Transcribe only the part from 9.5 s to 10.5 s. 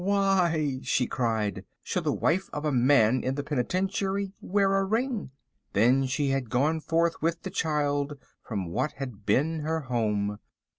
her home.